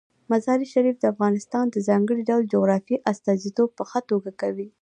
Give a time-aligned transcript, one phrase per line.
[0.31, 4.67] مزارشریف د افغانستان د ځانګړي ډول جغرافیې استازیتوب په ښه توګه کوي.